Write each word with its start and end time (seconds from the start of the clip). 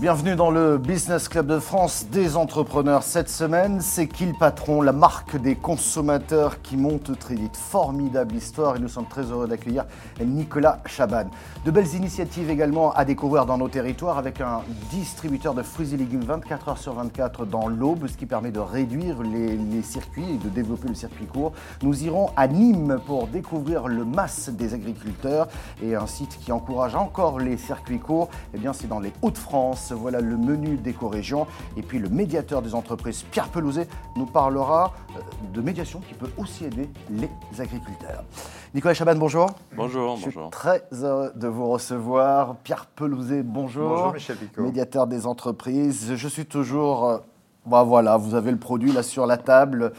Bienvenue 0.00 0.36
dans 0.36 0.52
le 0.52 0.78
Business 0.78 1.28
Club 1.28 1.48
de 1.48 1.58
France 1.58 2.06
des 2.12 2.36
entrepreneurs. 2.36 3.02
Cette 3.02 3.28
semaine, 3.28 3.80
c'est 3.80 4.08
le 4.20 4.38
patron, 4.38 4.80
la 4.80 4.92
marque 4.92 5.36
des 5.36 5.56
consommateurs 5.56 6.62
qui 6.62 6.76
monte 6.76 7.18
très 7.18 7.34
vite. 7.34 7.56
Formidable 7.56 8.36
histoire 8.36 8.76
et 8.76 8.78
nous 8.78 8.86
sommes 8.86 9.08
très 9.08 9.22
heureux 9.22 9.48
d'accueillir 9.48 9.86
Nicolas 10.24 10.80
Chaban. 10.86 11.24
De 11.64 11.72
belles 11.72 11.96
initiatives 11.96 12.48
également 12.48 12.92
à 12.92 13.04
découvrir 13.04 13.44
dans 13.44 13.58
nos 13.58 13.66
territoires 13.66 14.18
avec 14.18 14.40
un 14.40 14.60
distributeur 14.92 15.52
de 15.52 15.64
fruits 15.64 15.92
et 15.92 15.96
légumes 15.96 16.22
24 16.22 16.68
heures 16.68 16.78
sur 16.78 16.94
24 16.94 17.44
dans 17.44 17.66
l'Aube, 17.66 18.06
ce 18.06 18.16
qui 18.16 18.26
permet 18.26 18.52
de 18.52 18.60
réduire 18.60 19.24
les, 19.24 19.82
circuits 19.82 20.34
et 20.34 20.38
de 20.38 20.48
développer 20.48 20.86
le 20.86 20.94
circuit 20.94 21.26
court. 21.26 21.52
Nous 21.82 22.04
irons 22.04 22.30
à 22.36 22.46
Nîmes 22.46 23.00
pour 23.04 23.26
découvrir 23.26 23.88
le 23.88 24.04
MAS 24.04 24.50
des 24.50 24.74
agriculteurs 24.74 25.48
et 25.82 25.96
un 25.96 26.06
site 26.06 26.38
qui 26.38 26.52
encourage 26.52 26.94
encore 26.94 27.40
les 27.40 27.56
circuits 27.56 27.98
courts. 27.98 28.28
Eh 28.54 28.58
bien, 28.58 28.72
c'est 28.72 28.86
dans 28.86 29.00
les 29.00 29.12
Hauts-de-France. 29.22 29.87
Voilà 29.94 30.20
le 30.20 30.36
menu 30.36 30.76
d'éco-région. 30.76 31.46
Et 31.76 31.82
puis 31.82 31.98
le 31.98 32.08
médiateur 32.08 32.62
des 32.62 32.74
entreprises, 32.74 33.22
Pierre 33.30 33.48
Pelouzet, 33.48 33.88
nous 34.16 34.26
parlera 34.26 34.92
euh, 35.16 35.20
de 35.54 35.60
médiation 35.60 36.00
qui 36.08 36.14
peut 36.14 36.30
aussi 36.36 36.64
aider 36.64 36.88
les 37.10 37.28
agriculteurs. 37.60 38.24
Nicolas 38.74 38.94
Chaban, 38.94 39.14
bonjour. 39.16 39.50
Bonjour, 39.76 40.16
Je 40.16 40.24
bonjour. 40.26 40.42
suis 40.42 40.50
très 40.50 40.82
heureux 41.02 41.32
de 41.34 41.48
vous 41.48 41.68
recevoir. 41.70 42.56
Pierre 42.56 42.86
Pelouzet, 42.86 43.42
bonjour. 43.42 43.88
Bonjour, 43.88 44.12
Michel 44.12 44.36
Picot. 44.36 44.62
Médiateur 44.62 45.06
des 45.06 45.26
entreprises. 45.26 46.14
Je 46.14 46.28
suis 46.28 46.46
toujours. 46.46 47.06
euh, 47.08 47.18
bah 47.66 47.82
voilà, 47.82 48.16
vous 48.16 48.34
avez 48.34 48.50
le 48.50 48.56
produit 48.58 48.92
là 48.92 49.02
sur 49.02 49.26
la 49.26 49.36
table. 49.36 49.92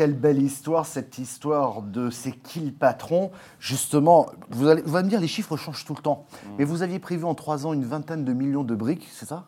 Quelle 0.00 0.14
belle 0.14 0.40
histoire, 0.40 0.86
cette 0.86 1.18
histoire 1.18 1.82
de 1.82 2.08
c'est 2.08 2.32
qui 2.32 2.60
le 2.60 2.72
patron. 2.72 3.30
Justement, 3.58 4.30
vous 4.48 4.66
allez, 4.66 4.80
vous 4.80 4.96
allez 4.96 5.04
me 5.04 5.10
dire, 5.10 5.20
les 5.20 5.28
chiffres 5.28 5.58
changent 5.58 5.84
tout 5.84 5.94
le 5.94 6.00
temps. 6.00 6.24
Mm. 6.32 6.48
Mais 6.56 6.64
vous 6.64 6.80
aviez 6.80 6.98
prévu 6.98 7.26
en 7.26 7.34
trois 7.34 7.66
ans 7.66 7.74
une 7.74 7.84
vingtaine 7.84 8.24
de 8.24 8.32
millions 8.32 8.64
de 8.64 8.74
briques, 8.74 9.06
c'est 9.12 9.26
ça? 9.26 9.44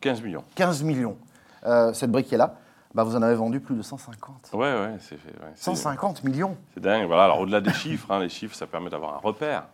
15 0.00 0.22
millions. 0.22 0.44
15 0.54 0.82
millions. 0.82 1.18
Euh, 1.66 1.92
cette 1.92 2.10
brique 2.10 2.28
qui 2.28 2.34
est 2.36 2.38
là, 2.38 2.54
bah 2.94 3.04
vous 3.04 3.16
en 3.16 3.20
avez 3.20 3.34
vendu 3.34 3.60
plus 3.60 3.76
de 3.76 3.82
150. 3.82 4.52
Ouais, 4.54 4.60
ouais, 4.60 4.96
c'est 4.98 5.18
fait. 5.18 5.28
ouais. 5.28 5.52
C'est- 5.56 5.64
150 5.64 6.24
millions 6.24 6.56
C'est 6.72 6.80
dingue. 6.82 7.06
Voilà, 7.06 7.24
alors 7.24 7.40
au-delà 7.40 7.60
des 7.60 7.74
chiffres, 7.74 8.10
hein, 8.10 8.20
les 8.20 8.30
chiffres, 8.30 8.54
ça 8.56 8.66
permet 8.66 8.88
d'avoir 8.88 9.16
un 9.16 9.18
repère. 9.18 9.64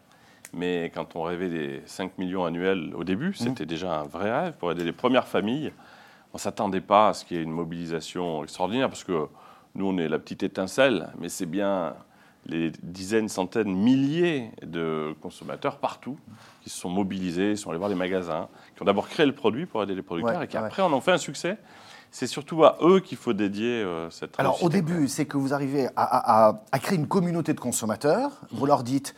Mais 0.53 0.91
quand 0.93 1.15
on 1.15 1.23
rêvait 1.23 1.49
des 1.49 1.83
5 1.87 2.19
millions 2.19 2.45
annuels 2.45 2.93
au 2.97 3.05
début, 3.05 3.35
c'était 3.35 3.67
déjà 3.67 4.01
un 4.01 4.03
vrai 4.09 4.33
rêve 4.37 4.55
pour 4.59 4.73
aider 4.73 4.83
les 4.83 4.91
premières 4.93 5.29
familles. 5.29 5.73
On 6.33 6.39
ne 6.39 6.41
s'attendait 6.41 6.81
pas 6.81 7.11
à 7.11 7.15
ce 7.15 7.25
qu'il 7.25 7.37
y 7.37 7.41
ait 7.41 7.45
une 7.45 7.53
mobilisation 7.53 8.43
extraordinaire 8.43 8.89
parce 8.89 9.05
que 9.05 9.29
nous, 9.75 9.87
on 9.87 9.99
est 9.99 10.09
la 10.09 10.19
petite 10.19 10.43
étincelle, 10.43 11.11
mais 11.21 11.29
c'est 11.29 11.47
bien 11.47 11.95
les 12.47 12.71
dizaines, 12.83 13.29
centaines, 13.29 13.75
milliers 13.75 14.51
de 14.63 15.15
consommateurs 15.21 15.79
partout 15.79 16.17
qui 16.63 16.71
se 16.71 16.79
sont 16.79 16.89
mobilisés, 16.89 17.57
sont 17.57 17.69
allés 17.71 17.79
voir 17.79 17.91
les 17.91 17.95
magasins, 17.97 18.49
qui 18.75 18.83
ont 18.83 18.87
d'abord 18.87 19.09
créé 19.09 19.27
le 19.27 19.35
produit 19.35 19.67
pour 19.67 19.83
aider 19.83 19.95
les 19.95 20.03
producteurs 20.03 20.39
Ouais, 20.39 20.45
et 20.45 20.49
qui 20.49 20.57
ouais. 20.57 20.65
après 20.65 20.83
en 20.83 20.93
ont 20.93 21.01
fait 21.01 21.13
un 21.13 21.19
succès. 21.19 21.59
C'est 22.11 22.27
surtout 22.27 22.65
à 22.65 22.79
eux 22.81 23.01
qu'il 23.01 23.19
faut 23.19 23.35
dédier 23.35 23.83
euh, 23.83 24.09
cette 24.09 24.41
Alors 24.41 24.63
au 24.65 24.71
début, 24.71 25.09
c'est 25.09 25.27
que 25.27 25.37
vous 25.37 25.53
arrivez 25.53 25.89
à, 25.89 26.03
à- 26.05 26.49
à- 26.49 26.63
à 26.73 26.79
créer 26.79 26.97
une 26.97 27.07
communauté 27.09 27.53
de 27.53 27.61
consommateurs. 27.61 28.31
Vous 28.51 28.65
leur 28.65 28.83
dites 28.83 29.15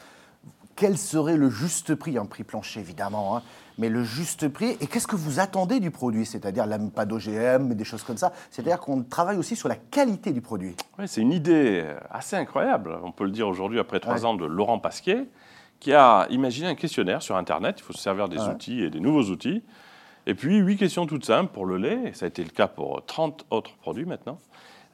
quel 0.81 0.97
serait 0.97 1.37
le 1.37 1.51
juste 1.51 1.95
prix, 1.95 2.17
un 2.17 2.25
prix 2.25 2.43
plancher 2.43 2.81
évidemment, 2.81 3.37
hein, 3.37 3.43
mais 3.77 3.91
le 3.91 4.03
juste 4.03 4.49
prix. 4.49 4.79
Et 4.81 4.87
qu'est-ce 4.87 5.07
que 5.07 5.15
vous 5.15 5.39
attendez 5.39 5.79
du 5.79 5.91
produit? 5.91 6.25
C'est-à-dire 6.25 6.65
là, 6.65 6.79
pas 6.79 7.05
d'OGM, 7.05 7.75
des 7.75 7.85
choses 7.85 8.03
comme 8.03 8.17
ça. 8.17 8.33
C'est-à-dire 8.51 8.81
qu'on 8.81 9.03
travaille 9.03 9.37
aussi 9.37 9.57
sur 9.57 9.69
la 9.69 9.75
qualité 9.77 10.33
du 10.33 10.41
produit. 10.41 10.75
C'est 11.05 11.21
une 11.21 11.33
idée 11.33 11.83
euh, 11.85 11.99
assez 12.11 12.35
incroyable, 12.35 12.97
on 13.05 13.13
peut 13.13 13.25
le 13.25 13.31
dire 13.31 13.47
aujourd'hui 13.47 13.79
après 13.79 14.01
trois 14.01 14.15
Ouais. 14.21 14.25
ans 14.25 14.33
de 14.35 14.47
Laurent 14.47 14.79
Pasquier, 14.79 15.29
qui 15.81 15.93
a 15.93 16.27
imaginé 16.31 16.69
un 16.69 16.75
questionnaire 16.75 17.21
sur 17.21 17.37
Internet. 17.37 17.77
Il 17.81 17.83
faut 17.83 17.93
se 17.93 18.01
servir 18.01 18.31
des 18.31 18.39
Ouais. 18.39 18.49
outils 18.55 18.81
et 18.83 18.89
des 18.89 19.01
nouveaux 19.01 19.25
outils. 19.25 19.63
Et 20.27 20.35
puis, 20.35 20.57
huit 20.57 20.79
questions 20.79 21.05
toutes 21.07 21.27
simples 21.27 21.53
pour 21.53 21.67
le 21.67 21.77
lait, 21.77 21.99
et 22.07 22.13
ça 22.15 22.25
a 22.25 22.29
été 22.29 22.43
le 22.43 22.51
cas 22.51 22.69
pour 22.69 23.05
30 23.05 23.45
autres 23.51 23.77
produits 23.77 24.07
maintenant. 24.07 24.39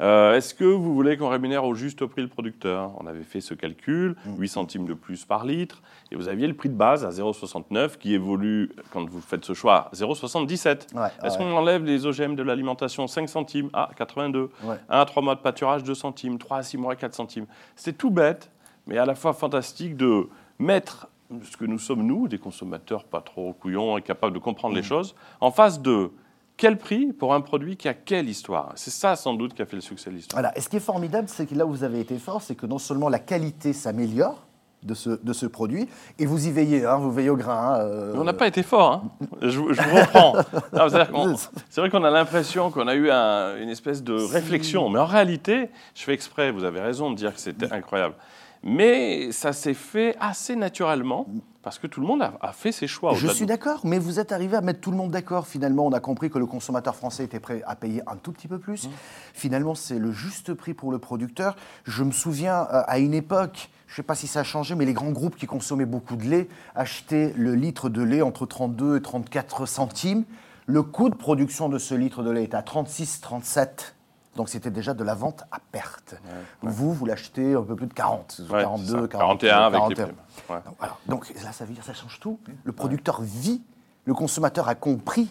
Euh, 0.01 0.35
Est-ce 0.35 0.53
que 0.55 0.65
vous 0.65 0.95
voulez 0.95 1.17
qu'on 1.17 1.29
rémunère 1.31 1.65
au 1.65 1.75
juste 1.75 2.05
prix 2.05 2.21
le 2.23 2.29
producteur? 2.29 2.93
On 3.01 3.07
avait 3.07 3.23
fait 3.23 3.41
ce 3.41 3.55
calcul, 3.55 4.15
Mm. 4.27 4.37
8 4.39 4.49
centimes 4.49 4.85
de 4.87 4.93
plus 4.95 5.25
par 5.25 5.45
litre, 5.47 5.81
et 6.13 6.17
vous 6.17 6.29
aviez 6.29 6.47
le 6.47 6.55
prix 6.55 6.69
de 6.69 6.75
base 6.75 7.05
à 7.05 7.11
0,69 7.11 7.97
qui 7.97 8.13
évolue, 8.13 8.71
quand 8.93 9.09
vous 9.09 9.21
faites 9.23 9.45
ce 9.45 9.55
choix, 9.55 9.89
0,77. 9.95 10.89
Ouais, 10.95 11.09
Est-ce 11.25 11.39
ouais. 11.39 11.45
qu'on 11.45 11.53
enlève 11.53 11.83
les 11.85 12.05
OGM 12.05 12.35
de 12.35 12.43
l'alimentation 12.43 13.07
5 13.07 13.29
centimes 13.29 13.71
à 13.73 13.89
82 13.97 14.51
Ouais. 14.65 14.77
1 14.91 15.01
à 15.01 15.05
3 15.07 15.23
mois 15.23 15.35
de 15.35 15.41
pâturage, 15.41 15.83
2 15.83 15.95
centimes. 15.95 16.39
3 16.39 16.59
à 16.59 16.63
6 16.63 16.77
mois, 16.77 16.95
4 16.95 17.15
centimes. 17.15 17.47
C'est 17.75 17.97
tout 17.97 18.11
bête, 18.11 18.51
mais 18.87 18.99
à 18.99 19.07
la 19.07 19.15
fois 19.15 19.33
fantastique 19.33 19.97
de 19.97 20.29
mettre 20.59 21.09
ce 21.43 21.57
que 21.57 21.65
nous 21.65 21.79
sommes, 21.79 22.03
nous, 22.07 22.29
des 22.29 22.39
consommateurs 22.39 23.05
pas 23.05 23.21
trop 23.21 23.53
couillons 23.55 23.97
et 23.99 24.03
capables 24.03 24.35
de 24.35 24.39
comprendre 24.39 24.75
Mm. 24.75 24.77
les 24.79 24.83
choses, 24.83 25.15
en 25.41 25.51
face 25.51 25.81
de 25.81 26.11
quel 26.57 26.79
prix 26.79 27.13
pour 27.13 27.35
un 27.35 27.41
produit 27.41 27.77
qui 27.77 27.89
a 27.89 27.95
quelle 27.95 28.29
histoire? 28.29 28.73
C'est 28.77 28.91
ça, 28.91 29.15
sans 29.17 29.35
doute, 29.35 29.55
qui 29.55 29.63
a 29.63 29.67
fait 29.67 29.77
le 29.77 29.83
succès 29.83 30.11
de 30.11 30.15
l'histoire. 30.17 30.41
Voilà. 30.41 30.57
Et 30.57 30.61
ce 30.61 30.69
qui 30.69 30.77
est 30.77 30.81
formidable, 30.81 31.29
c'est 31.29 31.47
que 31.47 31.55
là 31.55 31.67
où 31.67 31.71
vous 31.71 31.85
avez 31.85 32.01
été 32.01 32.19
fort, 32.19 32.41
c'est 32.43 32.55
que 32.55 32.67
non 32.67 32.79
seulement 32.79 33.09
la 33.09 33.19
qualité 33.19 33.73
s'améliore 33.73 34.43
de 34.83 34.95
ce, 34.95 35.11
de 35.23 35.33
ce 35.33 35.47
produit, 35.47 35.89
et 36.19 36.27
vous 36.27 36.47
y 36.47 36.53
veillez, 36.53 36.85
hein, 36.87 36.97
vous 36.99 37.11
veillez 37.11 37.31
au 37.31 37.37
grain. 37.37 37.75
hein, 37.75 37.81
euh, 37.81 38.15
on 38.17 38.23
n'a 38.25 38.33
pas 38.33 38.47
été 38.47 38.63
fort, 38.63 38.93
hein. 38.93 39.27
je, 39.43 39.59
vous- 39.59 39.73
je 39.73 39.83
vous 39.83 39.97
reprends. 39.97 40.35
C'est 41.71 41.81
vrai 41.81 41.91
qu'on 41.91 42.05
a 42.05 42.11
l'impression 42.11 42.71
qu'on 42.71 42.87
a 42.87 42.95
eu 42.95 43.11
un- 43.11 43.57
une 43.61 43.69
espèce 43.69 44.05
de 44.05 44.13
réflexion, 44.15 44.89
mais 44.89 45.01
en 45.01 45.07
réalité, 45.07 45.71
je 45.95 46.03
fais 46.05 46.13
exprès, 46.15 46.53
vous 46.53 46.63
avez 46.63 46.81
raison 46.81 47.11
de 47.11 47.17
dire 47.17 47.35
que 47.35 47.41
c'était 47.41 47.73
incroyable. 47.73 48.15
Mais 48.63 49.33
ça 49.33 49.53
s'est 49.53 49.75
fait 49.75 50.17
assez 50.21 50.55
naturellement, 50.55 51.27
parce 51.67 51.81
que 51.81 51.89
tout 51.89 52.01
le 52.01 52.07
monde 52.07 52.23
a, 52.23 52.33
a 52.43 52.53
fait 52.53 52.71
ses 52.71 52.87
choix. 52.87 53.15
Je 53.15 53.27
de 53.27 53.33
suis 53.33 53.45
d'accord, 53.45 53.81
mais 53.83 53.99
vous 53.99 54.21
êtes 54.21 54.31
arrivé 54.31 54.57
à 54.57 54.61
mettre 54.61 54.79
tout 54.79 54.93
le 54.93 54.97
monde 54.97 55.11
d'accord. 55.11 55.49
Finalement, 55.49 55.85
on 55.85 55.91
a 55.91 55.99
compris 55.99 56.31
que 56.31 56.39
le 56.39 56.47
consommateur 56.47 56.95
français 56.95 57.25
était 57.25 57.41
prêt 57.41 57.61
à 57.67 57.75
payer 57.75 58.03
un 58.07 58.15
tout 58.15 58.31
petit 58.31 58.47
peu 58.47 58.61
plus. 58.61 58.89
Finalement, 59.35 59.75
c'est 59.75 59.99
le 59.99 60.13
juste 60.13 60.55
prix 60.55 60.75
pour 60.75 60.93
le 60.93 61.01
producteur. 61.01 61.57
Je 61.83 62.05
me 62.05 62.13
souviens, 62.13 62.69
euh, 62.73 62.83
à 62.87 63.01
une 63.01 63.15
époque, 63.15 63.69
je 63.89 63.95
ne 63.95 63.97
sais 63.97 64.03
pas 64.05 64.15
si 64.15 64.29
ça 64.29 64.41
a 64.41 64.45
changé, 64.45 64.77
mais 64.77 64.85
les 64.85 64.93
grands 64.93 65.11
groupes 65.11 65.35
qui 65.35 65.47
consommaient 65.47 65.87
beaucoup 65.87 66.15
de 66.15 66.23
lait 66.23 66.47
achetaient 66.77 67.35
le 67.37 67.57
litre 67.57 67.89
de 67.89 68.03
lait 68.03 68.23
entre 68.23 68.47
32 68.47 68.99
et 68.99 69.03
34 69.03 69.67
centimes. 69.67 70.23
Le 70.67 70.85
coût 70.85 71.09
de 71.09 71.17
production 71.17 71.69
de 71.69 71.79
ce 71.79 71.97
litre 71.97 72.23
de 72.23 72.31
lait 72.31 72.45
était 72.45 72.57
à 72.57 72.63
36, 72.63 73.23
37. 73.23 73.96
Donc 74.37 74.49
c'était 74.49 74.71
déjà 74.71 74.95
de 74.95 75.03
la 75.03 75.15
vente 75.15 75.45
à 75.51 75.59
perte. 75.73 76.17
Vous, 76.63 76.93
vous 76.93 77.07
l'achetez 77.07 77.55
un 77.55 77.63
peu 77.63 77.75
plus 77.75 77.87
de 77.87 77.95
40, 77.95 78.43
Ouais, 78.51 78.63
42, 78.63 78.85
c'est 78.85 78.91
ça. 78.93 79.09
40, 79.09 79.41
41 79.41 79.57
avec 79.59 79.73
les 79.89 79.95
41. 79.95 80.05
primes. 80.05 80.17
Ouais. 80.51 80.57
Donc, 80.65 80.75
voilà. 80.79 80.97
Donc 81.07 81.33
là, 81.43 81.53
ça 81.53 81.65
veut 81.65 81.73
dire 81.73 81.81
que 81.83 81.87
ça 81.87 81.95
change 81.95 82.21
tout. 82.21 82.39
Le 82.65 82.73
producteur 82.73 83.21
vit, 83.23 83.63
le 84.05 84.15
consommateur 84.15 84.69
a 84.69 84.75
compris. 84.75 85.29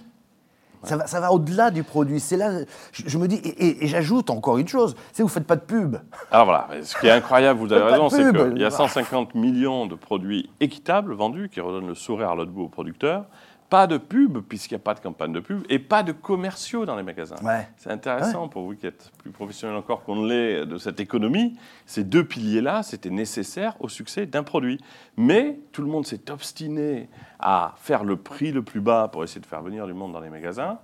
Ça 0.83 0.97
va, 0.97 1.07
ça 1.07 1.19
va 1.19 1.31
au-delà 1.31 1.71
du 1.71 1.81
produit. 1.83 2.19
C'est 2.19 2.37
là, 2.37 2.59
je, 2.91 3.03
je 3.07 3.17
me 3.17 3.27
dis, 3.27 3.37
et, 3.37 3.47
et- 3.69 3.83
et 3.85 3.87
j'ajoute 3.87 4.29
encore 4.29 4.59
une 4.59 4.67
chose, 4.67 4.95
c'est 5.13 5.23
vous 5.23 5.29
faites 5.29 5.47
pas 5.47 5.55
de 5.55 5.61
pub. 5.61 5.95
Alors 6.29 6.45
voilà, 6.45 6.67
mais 6.69 6.83
ce 6.83 6.95
qui 6.99 7.07
est 7.07 7.11
incroyable, 7.11 7.59
vous 7.59 7.73
avez 7.73 7.83
raison, 7.91 8.07
c'est 8.09 8.31
qu'il 8.31 8.59
y 8.59 8.63
a 8.65 8.69
150 8.69 9.33
millions 9.33 9.87
de 9.87 9.95
produits 9.95 10.47
équitables 10.59 11.13
vendus 11.15 11.49
qui 11.49 11.59
redonnent 11.59 11.87
le 11.87 11.95
sourire 11.95 12.29
à 12.29 12.35
l'autre 12.35 12.51
bout 12.51 12.65
aux 12.65 12.69
producteurs. 12.69 13.25
Pas 13.69 13.87
de 13.87 13.97
pub, 13.97 14.39
puisqu'il 14.41 14.75
n'y 14.75 14.79
a 14.81 14.83
pas 14.83 14.93
de 14.93 14.99
campagne 14.99 15.33
de 15.33 15.39
pub, 15.39 15.63
et 15.69 15.79
pas 15.79 16.03
de 16.03 16.11
commerciaux 16.11 16.85
dans 16.85 16.95
les 16.95 17.03
magasins. 17.03 17.35
Ouais. 17.43 17.67
C'est 17.77 17.89
intéressant 17.91 18.47
pour 18.47 18.63
vous 18.63 18.75
qui 18.75 18.85
êtes 18.85 19.11
plus 19.17 19.31
professionnel 19.31 19.75
encore 19.75 20.03
qu'on 20.03 20.15
ne 20.17 20.27
l'est 20.29 20.65
de 20.65 20.77
cette 20.77 20.99
économie. 20.99 21.57
Ces 21.87 22.03
deux 22.03 22.23
piliers-là, 22.23 22.83
c'était 22.83 23.09
nécessaire 23.09 23.75
au 23.79 23.89
succès 23.89 24.27
d'un 24.27 24.43
produit. 24.43 24.79
Mais 25.17 25.59
tout 25.71 25.81
le 25.81 25.87
monde 25.87 26.05
s'est 26.05 26.29
obstiné 26.29 27.09
à 27.39 27.73
faire 27.77 28.03
le 28.03 28.17
prix 28.17 28.51
le 28.51 28.61
plus 28.61 28.81
bas 28.81 29.07
pour 29.11 29.23
essayer 29.23 29.41
de 29.41 29.45
faire 29.47 29.63
venir 29.63 29.87
du 29.87 29.93
monde 29.93 30.13
dans 30.13 30.21
les 30.21 30.29
magasins. 30.29 30.77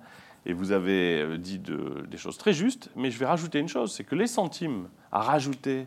Et 0.48 0.54
vous 0.54 0.72
avez 0.72 1.22
euh, 1.22 1.38
dit 1.38 1.60
de- 1.60 2.04
des 2.10 2.18
choses 2.18 2.38
très 2.40 2.52
justes, 2.52 2.90
mais 2.96 3.12
je 3.12 3.20
vais 3.20 3.28
rajouter 3.28 3.60
une 3.60 3.68
chose, 3.70 3.94
c'est 3.94 4.04
que 4.04 4.16
les 4.16 4.26
centimes 4.26 4.88
à 5.12 5.20
rajouter 5.22 5.86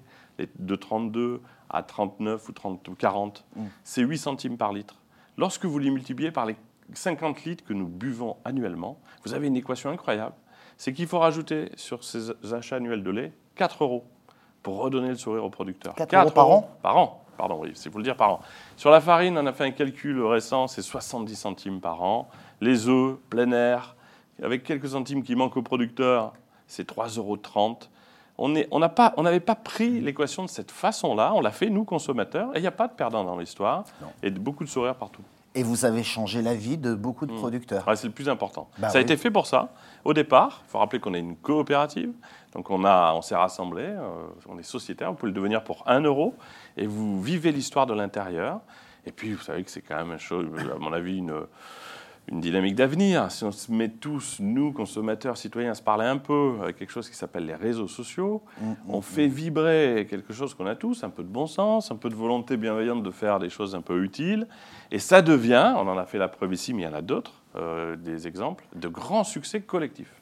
de 0.60 0.76
32 0.76 1.40
à 1.70 1.82
39 1.82 2.48
ou 2.48 2.52
30 2.52 2.86
ou 2.88 2.94
40, 2.94 3.44
c'est 3.82 4.02
8 4.02 4.16
centimes 4.18 4.56
par 4.56 4.72
litre. 4.72 4.94
Lorsque 5.36 5.64
vous 5.64 5.78
les 5.80 5.90
multipliez 5.90 6.30
par 6.30 6.46
les 6.46 6.54
50 6.92 7.44
litres 7.44 7.64
que 7.64 7.72
nous 7.72 7.86
buvons 7.86 8.36
annuellement, 8.44 8.98
vous 9.24 9.34
avez 9.34 9.46
une 9.48 9.56
équation 9.56 9.90
incroyable. 9.90 10.34
C'est 10.76 10.92
qu'il 10.92 11.06
faut 11.06 11.18
rajouter 11.18 11.70
sur 11.76 12.04
ces 12.04 12.30
achats 12.52 12.76
annuels 12.76 13.02
de 13.02 13.10
lait 13.10 13.32
4 13.56 13.84
euros 13.84 14.04
pour 14.62 14.78
redonner 14.78 15.08
le 15.08 15.16
sourire 15.16 15.44
au 15.44 15.50
producteur. 15.50 15.94
4 15.94 16.14
euros 16.14 16.30
par 16.30 16.50
an 16.50 16.70
Par 16.82 16.96
an, 16.96 17.24
pardon, 17.38 17.58
oui, 17.62 17.70
c'est 17.74 17.90
pour 17.90 17.98
le 17.98 18.04
dire 18.04 18.16
par 18.16 18.32
an. 18.32 18.40
Sur 18.76 18.90
la 18.90 19.00
farine, 19.00 19.38
on 19.38 19.46
a 19.46 19.52
fait 19.52 19.64
un 19.64 19.70
calcul 19.70 20.20
récent, 20.24 20.66
c'est 20.66 20.82
70 20.82 21.34
centimes 21.36 21.80
par 21.80 22.02
an. 22.02 22.28
Les 22.60 22.88
œufs, 22.88 23.16
plein 23.30 23.50
air, 23.52 23.94
avec 24.42 24.64
quelques 24.64 24.88
centimes 24.88 25.22
qui 25.22 25.36
manquent 25.36 25.56
au 25.56 25.62
producteur, 25.62 26.32
c'est 26.66 26.86
3,30 26.86 27.18
euros. 27.18 27.38
On 28.36 28.48
n'est- 28.48 28.66
on 28.72 28.80
pas- 28.88 29.14
n'avait 29.22 29.38
pas 29.38 29.54
pris 29.54 30.00
l'équation 30.00 30.42
de 30.42 30.48
cette 30.48 30.72
façon-là, 30.72 31.32
on 31.34 31.40
l'a 31.40 31.52
fait, 31.52 31.70
nous, 31.70 31.84
consommateurs, 31.84 32.50
et 32.54 32.58
il 32.58 32.62
n'y 32.62 32.66
a 32.66 32.72
pas 32.72 32.88
de 32.88 32.92
perdant 32.94 33.22
dans 33.22 33.38
l'histoire, 33.38 33.84
et 34.24 34.30
beaucoup 34.30 34.64
de 34.64 34.68
sourires 34.68 34.96
partout. 34.96 35.22
Et 35.54 35.62
vous 35.62 35.84
avez 35.84 36.02
changé 36.02 36.42
la 36.42 36.54
vie 36.54 36.78
de 36.78 36.94
beaucoup 36.94 37.26
de 37.26 37.32
producteurs. 37.32 37.86
Ouais, 37.86 37.94
c'est 37.94 38.08
le 38.08 38.12
plus 38.12 38.28
important. 38.28 38.68
Bah 38.78 38.88
ça 38.88 38.98
a 38.98 39.00
été 39.00 39.16
fait 39.16 39.30
pour 39.30 39.46
ça. 39.46 39.72
Au 40.04 40.12
départ, 40.12 40.62
il 40.66 40.70
faut 40.70 40.78
rappeler 40.78 40.98
qu'on 40.98 41.14
est 41.14 41.20
une 41.20 41.36
coopérative. 41.36 42.12
Donc 42.54 42.70
on, 42.70 42.84
a, 42.84 43.12
on 43.14 43.22
s'est 43.22 43.36
rassemblés, 43.36 43.86
euh, 43.86 44.26
on 44.48 44.58
est 44.58 44.64
sociétaire, 44.64 45.10
vous 45.10 45.16
pouvez 45.16 45.30
le 45.30 45.36
devenir 45.36 45.62
pour 45.62 45.84
1 45.86 46.00
euro, 46.00 46.34
et 46.76 46.86
vous 46.86 47.22
vivez 47.22 47.52
l'histoire 47.52 47.86
de 47.86 47.94
l'intérieur. 47.94 48.60
Et 49.06 49.12
puis, 49.12 49.32
vous 49.32 49.42
savez 49.42 49.62
que 49.62 49.70
c'est 49.70 49.82
quand 49.82 49.96
même, 49.96 50.12
une 50.12 50.18
chose, 50.18 50.46
à 50.74 50.78
mon 50.78 50.92
avis, 50.92 51.18
une, 51.18 51.34
une 52.28 52.40
dynamique 52.40 52.74
d'avenir. 52.74 53.30
Si 53.30 53.44
on 53.44 53.52
se 53.52 53.70
met 53.70 53.88
tous, 53.88 54.38
nous, 54.40 54.72
consommateurs, 54.72 55.36
citoyens, 55.36 55.72
à 55.72 55.74
se 55.74 55.82
parler 55.82 56.06
un 56.06 56.18
peu 56.18 56.54
avec 56.62 56.76
quelque 56.76 56.92
chose 56.92 57.08
qui 57.08 57.16
s'appelle 57.16 57.46
les 57.46 57.54
réseaux 57.54 57.88
sociaux, 57.88 58.42
Mm, 58.60 58.72
on 58.88 59.00
fait 59.00 59.26
vibrer 59.26 60.06
quelque 60.08 60.32
chose 60.32 60.54
qu'on 60.54 60.66
a 60.66 60.74
tous, 60.74 61.04
un 61.04 61.10
peu 61.10 61.22
de 61.22 61.28
bon 61.28 61.46
sens, 61.46 61.90
un 61.90 61.96
peu 61.96 62.08
de 62.08 62.14
volonté 62.14 62.56
bienveillante 62.56 63.02
de 63.02 63.10
faire 63.10 63.38
des 63.38 63.50
choses 63.50 63.74
un 63.74 63.80
peu 63.80 64.02
utiles. 64.02 64.46
Et 64.90 64.98
ça 64.98 65.22
devient, 65.22 65.74
on 65.76 65.88
en 65.88 65.98
a 65.98 66.04
fait 66.04 66.18
la 66.18 66.28
preuve 66.28 66.54
ici, 66.54 66.72
mais 66.72 66.82
il 66.82 66.84
y 66.84 66.88
en 66.88 66.94
a 66.94 67.02
d'autres, 67.02 67.42
euh, 67.56 67.94
des 67.94 68.26
exemples, 68.26 68.64
de 68.74 68.88
grands 68.88 69.22
succès 69.22 69.60
collectifs. 69.60 70.12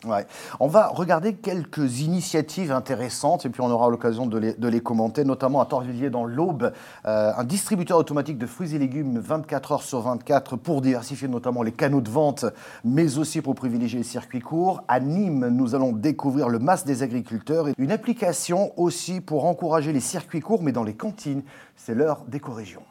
On 0.60 0.66
va 0.66 0.88
regarder 0.88 1.34
quelques 1.34 2.00
initiatives 2.00 2.70
intéressantes 2.70 3.46
et 3.46 3.48
puis 3.48 3.62
on 3.62 3.70
aura 3.70 3.88
l'occasion 3.88 4.26
de 4.26 4.68
les, 4.68 4.80
commenter, 4.80 5.24
notamment 5.24 5.62
à 5.62 5.66
Torvilliers 5.66 6.10
dans 6.10 6.24
l'Aube, 6.24 6.72
euh, 7.06 7.32
un 7.34 7.44
distributeur 7.44 7.96
automatique 7.96 8.36
de 8.36 8.44
fruits 8.44 8.74
et 8.74 8.78
légumes 8.78 9.18
24 9.18 9.72
heures 9.72 9.82
sur 9.82 10.00
24 10.00 10.56
pour 10.56 10.82
diversifier 10.82 11.26
notamment 11.26 11.62
les 11.62 11.72
canaux 11.72 12.02
de 12.02 12.10
vente, 12.10 12.44
mais 12.84 13.16
aussi 13.16 13.40
pour 13.40 13.54
privilégier 13.54 13.98
les 13.98 14.04
circuits 14.04 14.40
courts. 14.40 14.84
À 14.86 15.00
Nîmes, 15.00 15.48
nous 15.48 15.74
allons 15.74 15.92
découvrir 15.92 16.50
le 16.50 16.58
MAS 16.58 16.84
des 16.84 17.02
agriculteurs 17.02 17.68
et 17.68 17.74
une 17.78 17.92
application 17.92 18.78
aussi 18.78 19.22
pour 19.22 19.46
encourager 19.46 19.94
les 19.94 20.00
circuits 20.00 20.40
courts, 20.40 20.62
mais 20.62 20.72
dans 20.72 20.84
les 20.84 20.94
cantines. 20.94 21.44
C'est 21.76 21.94
l'heure 21.94 22.24
d'éco-région. 22.28 22.82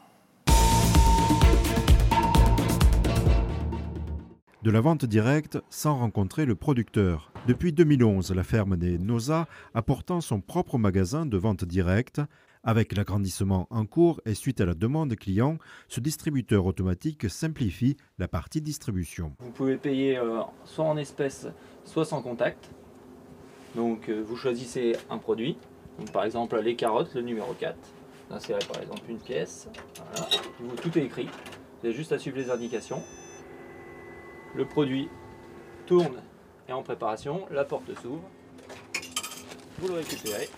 De 4.62 4.70
la 4.70 4.80
vente 4.80 5.04
directe 5.04 5.58
sans 5.70 5.96
rencontrer 5.98 6.46
le 6.46 6.54
producteur. 6.54 7.32
Depuis 7.48 7.72
2011, 7.72 8.32
la 8.32 8.44
ferme 8.44 8.76
des 8.76 8.96
Noza 8.98 9.48
a 9.74 9.82
pourtant 9.82 10.20
son 10.20 10.40
propre 10.40 10.78
magasin 10.78 11.26
de 11.26 11.36
vente 11.36 11.64
directe. 11.64 12.20
Avec 12.64 12.96
l'agrandissement 12.96 13.66
en 13.70 13.86
cours 13.86 14.20
et 14.24 14.34
suite 14.34 14.60
à 14.60 14.64
la 14.66 14.74
demande 14.74 15.16
client, 15.16 15.58
ce 15.88 15.98
distributeur 15.98 16.64
automatique 16.64 17.28
simplifie 17.28 17.96
la 18.18 18.28
partie 18.28 18.60
distribution. 18.60 19.32
Vous 19.40 19.50
pouvez 19.50 19.76
payer 19.76 20.16
euh, 20.16 20.42
soit 20.64 20.84
en 20.84 20.96
espèces, 20.96 21.48
soit 21.84 22.04
sans 22.04 22.22
contact. 22.22 22.70
Donc 23.74 24.08
euh, 24.08 24.22
vous 24.24 24.36
choisissez 24.36 24.94
un 25.10 25.18
produit. 25.18 25.56
Par 26.12 26.22
exemple 26.22 26.56
les 26.60 26.76
carottes, 26.76 27.14
le 27.14 27.22
numéro 27.22 27.52
4. 27.52 27.76
Insérez 28.30 28.64
par 28.72 28.80
exemple 28.80 29.02
une 29.08 29.18
pièce. 29.18 29.68
Voilà. 29.96 30.28
Vous- 30.60 30.76
tout 30.76 30.96
est 30.96 31.02
écrit. 31.04 31.24
Vous 31.80 31.88
avez 31.88 31.92
juste 31.96 32.12
à 32.12 32.18
suivre 32.20 32.36
les 32.38 32.48
indications. 32.48 33.02
Le 34.54 34.66
produit 34.66 35.08
tourne 35.86 36.22
et 36.68 36.72
en 36.72 36.82
préparation. 36.82 37.46
La 37.50 37.64
porte 37.64 37.94
s'ouvre. 38.02 38.22
Vous 39.78 39.88
le 39.88 39.94
récupérez. 39.94 40.48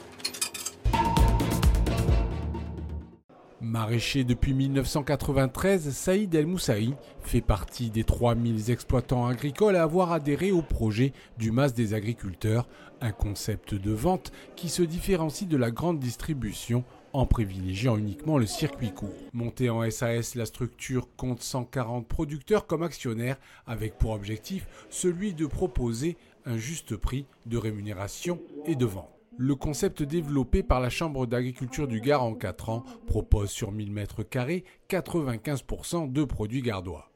Maraîcher 3.60 4.24
depuis 4.24 4.52
1993, 4.52 5.90
Saïd 5.90 6.34
El 6.34 6.46
Moussaï 6.46 6.94
fait 7.20 7.40
partie 7.40 7.90
des 7.90 8.04
3000 8.04 8.70
exploitants 8.70 9.26
agricoles 9.26 9.76
à 9.76 9.82
avoir 9.82 10.12
adhéré 10.12 10.52
au 10.52 10.60
projet 10.60 11.12
du 11.38 11.50
MAS 11.50 11.70
des 11.70 11.94
agriculteurs, 11.94 12.68
un 13.00 13.12
concept 13.12 13.74
de 13.74 13.90
vente 13.92 14.32
qui 14.54 14.68
se 14.68 14.82
différencie 14.82 15.48
de 15.48 15.56
la 15.56 15.70
grande 15.70 15.98
distribution 15.98 16.84
en 17.14 17.26
privilégiant 17.26 17.96
uniquement 17.96 18.38
le 18.38 18.46
circuit 18.46 18.92
court. 18.92 19.14
Montée 19.32 19.70
en 19.70 19.88
SAS, 19.88 20.34
la 20.34 20.46
structure 20.46 21.08
compte 21.16 21.40
140 21.40 22.06
producteurs 22.06 22.66
comme 22.66 22.82
actionnaires 22.82 23.38
avec 23.66 23.96
pour 23.96 24.10
objectif 24.10 24.66
celui 24.90 25.32
de 25.32 25.46
proposer 25.46 26.18
un 26.44 26.58
juste 26.58 26.96
prix 26.96 27.26
de 27.46 27.56
rémunération 27.56 28.40
et 28.66 28.74
de 28.74 28.84
vente. 28.84 29.08
Le 29.38 29.54
concept 29.54 30.02
développé 30.02 30.62
par 30.62 30.80
la 30.80 30.90
Chambre 30.90 31.26
d'agriculture 31.26 31.88
du 31.88 32.00
Gard 32.00 32.22
en 32.22 32.34
4 32.34 32.68
ans 32.68 32.84
propose 33.06 33.50
sur 33.50 33.72
1000 33.72 33.90
mètres 33.92 34.22
carrés 34.22 34.64
95% 34.90 36.12
de 36.12 36.24
produits 36.24 36.62
gardois. 36.62 37.10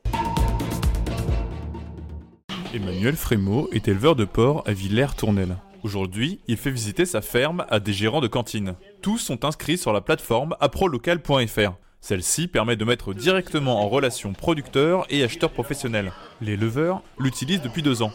Emmanuel 2.72 3.16
Frémaux 3.16 3.68
est 3.72 3.88
éleveur 3.88 4.14
de 4.14 4.24
porc 4.24 4.62
à 4.66 4.72
Villers-Tournelle. 4.72 5.56
Aujourd'hui, 5.84 6.40
il 6.48 6.56
fait 6.56 6.70
visiter 6.70 7.06
sa 7.06 7.20
ferme 7.20 7.64
à 7.70 7.78
des 7.78 7.92
gérants 7.92 8.20
de 8.20 8.26
cantine. 8.26 8.74
Tous 9.00 9.18
sont 9.18 9.44
inscrits 9.44 9.78
sur 9.78 9.92
la 9.92 10.00
plateforme 10.00 10.56
aprolocal.fr. 10.60 11.72
Celle-ci 12.00 12.48
permet 12.48 12.76
de 12.76 12.84
mettre 12.84 13.14
directement 13.14 13.80
en 13.82 13.88
relation 13.88 14.32
producteurs 14.32 15.06
et 15.10 15.22
acheteurs 15.22 15.50
professionnels. 15.50 16.12
Les 16.40 16.56
leveurs 16.56 17.02
l'utilisent 17.18 17.62
depuis 17.62 17.82
deux 17.82 18.02
ans. 18.02 18.12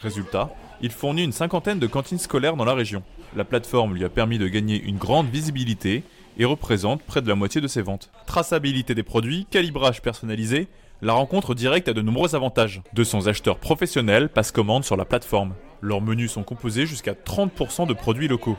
Résultat, 0.00 0.50
il 0.80 0.90
fournit 0.90 1.24
une 1.24 1.32
cinquantaine 1.32 1.78
de 1.78 1.86
cantines 1.86 2.18
scolaires 2.18 2.56
dans 2.56 2.64
la 2.64 2.74
région. 2.74 3.02
La 3.36 3.44
plateforme 3.44 3.94
lui 3.94 4.04
a 4.04 4.08
permis 4.08 4.38
de 4.38 4.48
gagner 4.48 4.80
une 4.82 4.98
grande 4.98 5.28
visibilité 5.28 6.02
et 6.38 6.44
représente 6.44 7.02
près 7.02 7.22
de 7.22 7.28
la 7.28 7.34
moitié 7.34 7.60
de 7.60 7.68
ses 7.68 7.82
ventes. 7.82 8.10
Traçabilité 8.26 8.94
des 8.94 9.02
produits, 9.02 9.46
calibrage 9.50 10.02
personnalisé, 10.02 10.68
la 11.02 11.12
rencontre 11.12 11.54
directe 11.54 11.88
a 11.88 11.92
de 11.92 12.02
nombreux 12.02 12.34
avantages. 12.34 12.82
200 12.94 13.26
acheteurs 13.26 13.58
professionnels 13.58 14.28
passent 14.28 14.52
commande 14.52 14.84
sur 14.84 14.96
la 14.96 15.04
plateforme. 15.04 15.54
Leurs 15.86 16.00
menus 16.00 16.32
sont 16.32 16.42
composés 16.42 16.84
jusqu'à 16.84 17.12
30% 17.12 17.86
de 17.86 17.94
produits 17.94 18.26
locaux. 18.26 18.56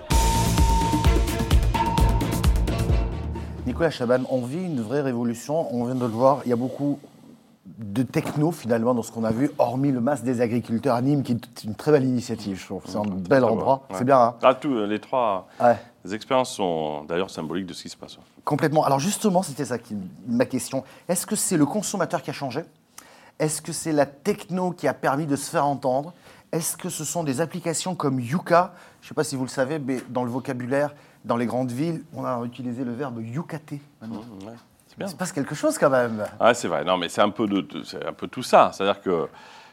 Nicolas 3.66 3.90
Chaban, 3.90 4.22
on 4.30 4.46
vit 4.46 4.64
une 4.64 4.80
vraie 4.80 5.02
révolution, 5.02 5.68
on 5.76 5.84
vient 5.84 5.96
de 5.96 6.00
le 6.00 6.06
voir, 6.08 6.40
il 6.46 6.50
y 6.52 6.54
a 6.54 6.56
beaucoup 6.56 7.00
de 7.66 8.02
techno 8.04 8.54
finalement 8.54 8.94
dans 8.96 9.04
ce 9.04 9.12
qu'on 9.12 9.26
a 9.26 9.32
vu, 9.32 9.52
hormis 9.58 9.92
le 9.92 10.00
masse 10.00 10.24
des 10.24 10.40
agriculteurs 10.40 10.96
à 10.96 11.02
Nîmes, 11.02 11.22
qui 11.22 11.34
est 11.34 11.64
une 11.66 11.76
très 11.76 11.92
belle 11.92 12.06
initiative, 12.06 12.58
je 12.62 12.66
trouve. 12.66 12.84
C'est 12.86 12.96
un 12.96 13.02
bel 13.02 13.42
Très 13.42 13.52
endroit, 13.52 13.84
ouais. 13.90 13.98
c'est 13.98 14.06
bien, 14.06 14.22
hein 14.22 14.36
Ah, 14.42 14.54
tout, 14.56 14.86
les 14.86 15.00
trois 15.00 15.50
Ouais, 15.62 15.76
les 16.06 16.16
expériences 16.16 16.54
sont 16.54 17.04
d'ailleurs 17.10 17.30
symboliques 17.30 17.66
de 17.66 17.74
ce 17.74 17.84
qui 17.84 17.90
se 17.90 17.98
passe. 17.98 18.18
complètement. 18.46 18.86
Alors 18.86 19.02
justement, 19.02 19.44
c'était 19.44 19.66
ça 19.66 19.78
qui, 19.78 19.98
ma 20.30 20.46
question. 20.46 20.86
Est-ce 21.10 21.26
que 21.26 21.36
c'est 21.36 21.58
le 21.58 21.66
consommateur 21.66 22.22
qui 22.22 22.30
a 22.30 22.34
changé? 22.34 22.62
Est-ce 23.38 23.62
que 23.62 23.74
c'est 23.74 23.92
la 23.92 24.06
techno 24.06 24.72
qui 24.72 24.88
a 24.88 24.94
permis 24.94 25.26
de 25.26 25.36
se 25.36 25.52
faire 25.52 25.66
entendre? 25.66 26.14
Est-ce 26.52 26.78
que 26.78 26.90
ce 26.90 27.04
sont 27.04 27.24
des 27.24 27.42
applications 27.42 27.96
comme 27.96 28.20
Yuka? 28.20 28.74
Je 29.02 29.06
ne 29.06 29.10
sais 29.10 29.14
pas 29.14 29.24
si 29.24 29.36
vous 29.36 29.44
le 29.44 29.50
savez, 29.50 29.80
mais 29.80 29.98
dans 30.10 30.24
le 30.24 30.32
vocabulaire, 30.32 30.94
dans 31.26 31.36
les 31.36 31.46
grandes 31.46 31.72
villes, 31.72 32.04
on 32.14 32.24
a 32.24 32.42
utilisé 32.46 32.84
le 32.84 32.94
verbe 32.94 33.22
yucater. 33.22 33.82
Mmh, 34.02 34.14
ouais, 34.46 34.54
Il 35.00 35.10
se 35.10 35.16
passe 35.16 35.32
quelque 35.34 35.56
chose 35.56 35.78
quand 35.78 35.90
même. 35.90 36.26
Ah, 36.40 36.54
c'est 36.54 36.70
vrai. 36.70 36.86
Non, 36.86 36.98
mais 36.98 37.10
c'est 37.10 37.22
un 37.22 37.30
peu 37.30 37.48
de, 37.48 37.68
un 38.08 38.14
peu 38.14 38.28
tout 38.28 38.44
ça. 38.44 38.72
C'est-à-dire 38.74 39.02
que 39.02 39.28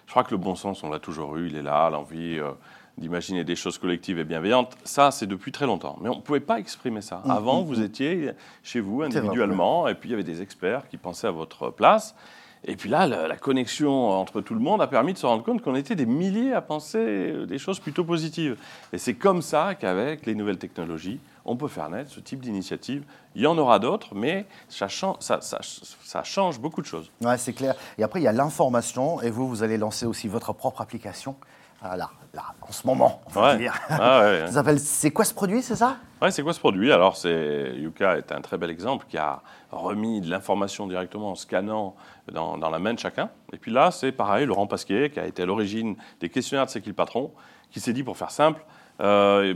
je 0.07 0.11
crois 0.11 0.25
que 0.25 0.33
le 0.33 0.37
bon 0.37 0.57
sens, 0.57 0.83
on 0.83 0.91
l'a 0.91 0.99
toujours 0.99 1.37
eu. 1.37 1.47
Il 1.47 1.57
est 1.57 1.63
là, 1.63 1.89
l'envie 1.91 2.39
euh, 2.39 2.51
d'imaginer 2.99 3.45
des 3.45 3.57
choses 3.57 3.79
collectives 3.79 4.19
et 4.19 4.25
bienveillantes. 4.25 4.77
Ça, 4.83 5.13
c'est 5.13 5.27
depuis 5.27 5.53
très 5.53 5.67
longtemps. 5.67 5.97
Mais 6.01 6.09
on 6.09 6.17
ne 6.17 6.21
pouvait 6.21 6.41
pas 6.41 6.59
exprimer 6.59 7.03
ça. 7.03 7.23
Mm, 7.25 7.31
Avant, 7.31 7.63
mm, 7.63 7.67
vous 7.67 7.81
mm. 7.81 7.85
étiez 7.85 8.31
chez 8.65 8.81
vous 8.81 8.97
vrai, 8.97 9.07
individuellement, 9.07 9.87
et 9.87 9.95
puis 9.95 10.09
il 10.09 10.13
y 10.13 10.15
avait 10.15 10.25
des 10.25 10.43
experts 10.43 10.89
qui 10.89 10.97
pensaient 10.97 11.29
à 11.29 11.33
votre 11.33 11.71
place. 11.71 12.17
Et 12.67 12.77
puis 12.77 12.89
là, 12.89 13.07
la, 13.07 13.37
connexion 13.37 14.09
entre 14.11 14.41
tout 14.41 14.55
le 14.55 14.61
monde 14.61 14.81
a 14.81 14.87
permis 14.87 15.13
de 15.13 15.19
se 15.19 15.27
rendre 15.27 15.43
compte 15.43 15.61
qu'on 15.63 15.75
était 15.75 15.95
des 15.97 16.07
milliers 16.07 16.53
à 16.55 16.63
penser 16.63 16.99
euh, 16.99 17.47
des 17.47 17.59
choses 17.59 17.79
plutôt 17.79 18.05
positives. 18.05 18.57
Et 18.93 18.99
c'est 18.99 19.15
comme 19.15 19.43
ça 19.43 19.75
qu'avec 19.75 20.25
les 20.25 20.35
nouvelles 20.35 20.57
technologies, 20.59 21.21
on 21.45 21.57
peut 21.57 21.69
faire 21.69 21.91
naître 21.91 22.11
ce 22.11 22.21
type 22.21 22.41
d'initiative. 22.41 23.03
Il 23.35 23.43
y 23.43 23.47
en 23.47 23.59
aura 23.59 23.79
d'autres, 23.79 24.15
mais 24.15 24.47
ça, 24.71 24.89
chan- 24.89 25.17
ça- 25.21 25.43
ça- 25.43 25.61
ça 25.63 26.25
change 26.25 26.59
beaucoup 26.59 26.81
de 26.81 26.87
choses. 26.87 27.11
Ouais, 27.21 27.37
c'est 27.37 27.53
clair. 27.53 27.75
Et 27.99 28.03
après, 28.03 28.21
il 28.21 28.25
y 28.25 28.29
a 28.29 28.33
l'information, 28.33 29.21
et 29.21 29.31
vous, 29.31 29.47
vous 29.47 29.63
allez 29.63 29.77
lancer 29.77 30.07
aussi 30.07 30.27
votre 30.27 30.55
propre 30.55 30.81
application. 30.81 31.37
Ah, 31.87 31.99
là, 31.99 32.09
là, 32.33 32.43
en 32.67 32.73
ce 32.73 32.87
moment, 32.87 33.21
on 33.27 33.31
va 33.31 33.53
Ouais. 33.53 33.59
dire. 33.59 33.75
Ah 33.91 34.21
ouais, 34.21 34.27
ouais. 34.41 34.41
Ça 34.47 34.53
s'appelle 34.53 34.81
C'est 34.81 35.11
quoi 35.11 35.25
ce 35.27 35.35
produit, 35.35 35.61
c'est 35.61 35.77
ça? 35.77 35.99
Ouais, 36.23 36.31
c'est 36.31 36.43
quoi 36.43 36.55
ce 36.55 36.59
produit? 36.61 36.91
Alors, 36.91 37.15
c'est 37.17 37.73
Yuka 37.77 38.17
est 38.17 38.33
un 38.33 38.41
très 38.41 38.57
bel 38.57 38.71
exemple 38.71 39.05
qui 39.09 39.19
a 39.19 39.43
remis 39.71 40.23
de 40.23 40.31
l'information 40.31 40.87
directement 40.87 41.33
en 41.33 41.35
scannant 41.35 41.95
dans, 42.33 42.57
dans 42.57 42.71
la 42.71 42.79
main 42.79 42.95
de 42.95 42.99
chacun. 42.99 43.29
Et 43.53 43.59
puis 43.59 43.71
là, 43.71 43.91
c'est 43.91 44.13
pareil, 44.13 44.47
Laurent 44.47 44.67
Pasquier, 44.67 45.11
qui 45.11 45.21
a 45.21 45.27
été 45.27 45.43
à 45.43 45.47
l'origine 45.47 45.97
des 46.21 46.31
questionnaires 46.31 46.65
de 46.65 46.71
C'est 46.71 46.81
qui 46.81 46.89
le 46.89 46.95
patron, 46.95 47.33
qui 47.71 47.81
s'est 47.81 47.93
dit, 47.93 48.03
pour 48.03 48.17
faire 48.17 48.31
simple, 48.31 48.65
euh, 49.01 49.53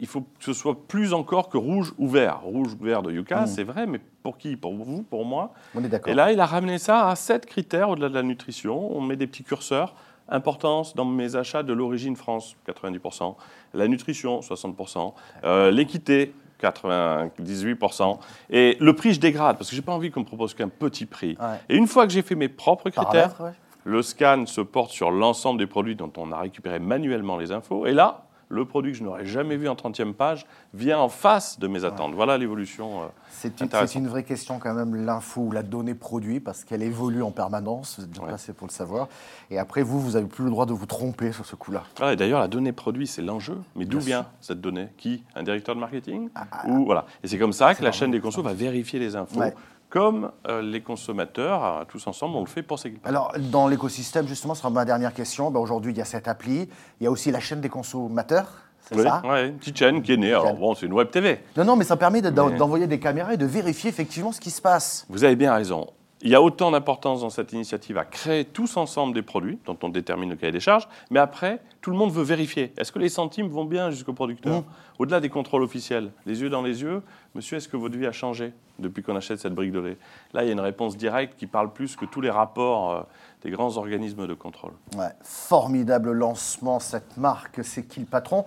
il 0.00 0.06
faut 0.06 0.20
que 0.20 0.44
ce 0.44 0.52
soit 0.52 0.76
plus 0.86 1.12
encore 1.14 1.48
que 1.48 1.56
rouge 1.56 1.92
ou 1.98 2.06
vert. 2.08 2.40
Rouge 2.42 2.76
ou 2.80 2.84
vert 2.84 3.02
de 3.02 3.10
Yuka, 3.10 3.40
Mm. 3.42 3.46
c'est 3.48 3.64
vrai, 3.64 3.86
mais 3.86 3.98
pour 4.22 4.38
qui? 4.38 4.54
Pour 4.56 4.74
vous, 4.74 5.02
pour 5.02 5.24
moi? 5.24 5.52
On 5.74 5.82
est 5.82 5.88
d'accord. 5.88 6.12
Et 6.12 6.14
là, 6.14 6.30
il 6.30 6.38
a 6.38 6.46
ramené 6.46 6.78
ça 6.78 7.08
à 7.08 7.16
sept 7.16 7.46
critères 7.46 7.88
au-delà 7.88 8.08
de 8.10 8.14
la 8.14 8.22
nutrition. 8.22 8.94
On 8.96 9.00
met 9.00 9.16
des 9.16 9.26
petits 9.26 9.42
curseurs. 9.42 9.94
Importance 10.32 10.94
dans 10.96 11.04
mes 11.04 11.36
achats 11.36 11.62
de 11.62 11.72
l'origine 11.72 12.16
France, 12.16 12.56
90%. 12.66 13.36
La 13.74 13.86
nutrition, 13.86 14.40
60%. 14.40 15.12
Euh, 15.44 15.70
L'équité, 15.70 16.34
98%. 16.62 18.18
Et 18.50 18.76
le 18.80 18.92
prix, 18.94 19.14
je 19.14 19.20
dégrade, 19.20 19.58
parce 19.58 19.70
que 19.70 19.76
j'ai 19.76 19.82
pas 19.82 19.92
envie 19.92 20.10
qu'on 20.10 20.20
me 20.20 20.24
propose 20.24 20.54
qu'un 20.54 20.68
petit 20.68 21.06
prix. 21.06 21.36
Ouais. 21.40 21.60
Et 21.68 21.76
une 21.76 21.86
fois 21.86 22.06
que 22.06 22.12
j'ai 22.12 22.22
fait 22.22 22.34
mes 22.34 22.48
propres 22.48 22.90
critères, 22.90 23.40
ouais. 23.40 23.50
le 23.84 24.02
scan 24.02 24.46
se 24.46 24.60
porte 24.60 24.90
sur 24.90 25.10
l'ensemble 25.10 25.58
des 25.58 25.66
produits 25.66 25.96
dont 25.96 26.12
on 26.16 26.32
a 26.32 26.40
récupéré 26.40 26.78
manuellement 26.78 27.36
les 27.36 27.52
infos. 27.52 27.86
Et 27.86 27.92
là, 27.92 28.24
le 28.52 28.66
produit 28.66 28.92
que 28.92 28.98
je 28.98 29.02
n'aurais 29.02 29.24
jamais 29.24 29.56
vu 29.56 29.66
en 29.66 29.74
30e 29.74 30.12
page 30.12 30.44
vient 30.74 30.98
en 30.98 31.08
face 31.08 31.58
de 31.58 31.66
mes 31.68 31.84
attentes. 31.86 32.12
Voilà 32.14 32.36
l'évolution. 32.36 33.02
euh, 33.02 33.06
C'est 33.30 33.58
une, 33.62 33.68
c'est 33.70 33.98
vraie 34.00 34.24
question 34.24 34.58
quand 34.58 34.74
même, 34.74 34.94
l'info 34.94 35.40
ou 35.40 35.50
la 35.52 35.62
donnée 35.62 35.94
produit, 35.94 36.38
parce 36.38 36.62
qu'elle 36.64 36.82
évolue 36.82 37.22
en 37.22 37.30
permanence, 37.30 37.96
vous 37.98 38.04
êtes 38.04 38.10
bien 38.10 38.22
Ouais. 38.22 38.28
placé 38.28 38.52
pour 38.52 38.66
le 38.66 38.72
savoir. 38.72 39.08
Et 39.50 39.58
après, 39.58 39.82
vous, 39.82 39.98
vous 40.00 40.12
n'avez 40.12 40.26
plus 40.26 40.44
le 40.44 40.50
droit 40.50 40.66
de 40.66 40.74
vous 40.74 40.84
tromper 40.84 41.32
sur 41.32 41.46
ce 41.46 41.56
coup-là. 41.56 41.84
Voilà, 41.96 42.12
et 42.12 42.16
d'ailleurs, 42.16 42.40
la 42.40 42.48
donnée 42.48 42.72
produit, 42.72 43.06
c'est 43.06 43.22
l'enjeu. 43.22 43.56
Mais 43.74 43.86
d'où 43.86 44.00
vient 44.00 44.26
cette 44.42 44.60
donnée? 44.60 44.88
Qui? 44.98 45.24
Un 45.34 45.42
directeur 45.44 45.74
de 45.74 45.80
marketing? 45.80 46.28
Ah, 46.34 46.46
Ou 46.68 46.84
voilà. 46.84 47.06
Et 47.24 47.28
c'est 47.28 47.38
comme 47.38 47.54
ça 47.54 47.74
que 47.74 47.82
la 47.82 47.90
chaîne 47.92 48.10
des 48.10 48.20
consos 48.20 48.42
va 48.42 48.52
vérifier 48.52 48.98
les 48.98 49.16
infos 49.16 49.40
Ouais. 49.40 49.54
Comme 49.92 50.30
euh, 50.48 50.62
les 50.62 50.80
consommateurs, 50.80 51.62
euh, 51.64 51.84
tous 51.86 52.06
ensemble, 52.06 52.34
on 52.36 52.40
le 52.40 52.46
fait 52.46 52.62
pour 52.62 52.78
ces 52.78 52.94
Alors, 53.04 53.34
dans 53.38 53.68
l'écosystème, 53.68 54.26
justement, 54.26 54.54
ce 54.54 54.60
sera 54.62 54.70
ma 54.70 54.86
dernière 54.86 55.12
question. 55.12 55.50
Ben, 55.50 55.60
Aujourd'hui, 55.60 55.92
il 55.92 55.98
y 55.98 56.00
a 56.00 56.06
cette 56.06 56.28
appli. 56.28 56.66
Il 56.98 57.04
y 57.04 57.06
a 57.06 57.10
aussi 57.10 57.30
la 57.30 57.40
chaîne 57.40 57.60
des 57.60 57.68
consommateurs. 57.68 58.46
C'est 58.80 58.96
Oui, 58.96 59.02
ça? 59.02 59.20
ouais, 59.24 59.48
une 59.48 59.58
petite 59.58 59.76
chaîne 59.78 60.00
qui 60.02 60.14
est 60.14 60.16
née. 60.16 60.30
Alors 60.32 60.54
bon, 60.54 60.74
c'est 60.74 60.86
une 60.86 60.94
web 60.94 61.10
TV. 61.10 61.40
Non, 61.58 61.64
non, 61.66 61.76
mais 61.76 61.84
ça 61.84 61.96
permet 61.98 62.22
de- 62.22 62.30
d'en- 62.30 62.48
Mais- 62.48 62.56
d'envoyer 62.56 62.86
des 62.86 62.98
caméras 62.98 63.34
et 63.34 63.36
de 63.36 63.44
vérifier 63.46 63.90
effectivement 63.90 64.32
ce 64.32 64.40
qui 64.40 64.50
se 64.50 64.62
passe. 64.62 65.04
Vous 65.10 65.24
avez 65.24 65.36
bien 65.36 65.52
raison. 65.54 65.86
Il 66.24 66.30
y 66.30 66.36
a 66.36 66.42
autant 66.42 66.70
d'importance 66.70 67.22
dans 67.22 67.30
cette 67.30 67.52
initiative 67.52 67.98
à 67.98 68.04
créer 68.04 68.44
tous 68.44 68.76
ensemble 68.76 69.12
des 69.12 69.22
produits 69.22 69.58
dont 69.66 69.76
on 69.82 69.88
détermine 69.88 70.30
le 70.30 70.36
cahier 70.36 70.52
des 70.52 70.60
charges, 70.60 70.88
mais 71.10 71.18
après, 71.18 71.58
tout 71.80 71.90
le 71.90 71.96
monde 71.96 72.12
veut 72.12 72.22
vérifier. 72.22 72.72
Est-ce 72.76 72.92
que 72.92 73.00
les 73.00 73.08
centimes 73.08 73.48
vont 73.48 73.64
bien 73.64 73.90
jusqu'au 73.90 74.12
producteur 74.12 74.60
Mmh. 74.60 74.64
Au-delà 74.98 75.20
des 75.20 75.30
contrôles 75.30 75.62
officiels, 75.62 76.12
les 76.26 76.42
yeux 76.42 76.48
dans 76.48 76.62
les 76.62 76.82
yeux, 76.82 77.02
monsieur, 77.34 77.56
est-ce 77.56 77.68
que 77.68 77.76
votre 77.76 77.96
vie 77.96 78.06
a 78.06 78.12
changé 78.12 78.52
depuis 78.78 79.02
qu'on 79.02 79.16
achète 79.16 79.40
cette 79.40 79.54
brique 79.54 79.72
de 79.72 79.80
lait? 79.80 79.96
Là, 80.32 80.44
il 80.44 80.46
y 80.46 80.50
a 80.50 80.52
une 80.52 80.60
réponse 80.60 80.96
directe 80.96 81.36
qui 81.36 81.48
parle 81.48 81.72
plus 81.72 81.96
que 81.96 82.04
tous 82.04 82.20
les 82.20 82.30
rapports 82.30 82.92
euh, 82.92 83.02
des 83.42 83.50
grands 83.50 83.76
organismes 83.76 84.28
de 84.28 84.34
contrôle. 84.34 84.72
Ouais, 84.96 85.10
formidable 85.22 86.12
lancement, 86.12 86.78
cette 86.78 87.16
marque. 87.16 87.64
C'est 87.64 87.88
qui 87.88 88.00
le 88.00 88.06
patron? 88.06 88.44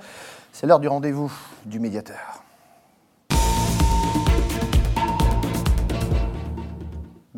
C'est 0.53 0.65
l'heure 0.65 0.79
du 0.79 0.87
rendez-vous 0.87 1.31
du 1.65 1.79
médiateur. 1.79 2.44